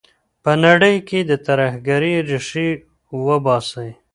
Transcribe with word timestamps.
په 0.43 0.51
نړۍ 0.65 0.95
کي 1.07 1.19
د 1.29 1.31
ترهګرۍ 1.47 2.13
ریښې 2.29 2.69
وباسئ. 3.25 3.89